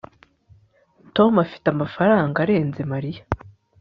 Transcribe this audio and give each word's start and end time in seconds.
tom 1.15 1.31
afite 1.45 1.65
amafaranga 1.69 2.37
arenze 2.43 2.81
mariya 2.91 3.21